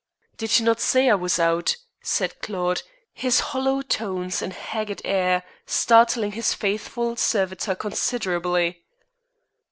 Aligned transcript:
"Did 0.35 0.57
you 0.57 0.65
not 0.65 0.79
say 0.79 1.11
I 1.11 1.13
was 1.13 1.37
out?" 1.37 1.75
said 2.01 2.41
Claude, 2.41 2.81
his 3.13 3.39
hollow 3.53 3.83
tones 3.83 4.41
and 4.41 4.51
haggard 4.51 5.03
air 5.05 5.43
startling 5.67 6.31
his 6.31 6.55
faithful 6.55 7.15
servitor 7.17 7.75
considerably. 7.75 8.81